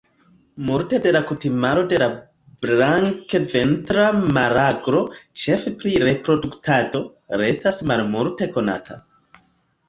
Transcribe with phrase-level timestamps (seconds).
[0.67, 2.07] Multe de la kutimaro de la
[2.63, 4.07] Blankventra
[4.39, 5.03] maraglo,
[5.43, 7.03] ĉefe pri reproduktado,
[7.43, 8.99] restas malmulte konata.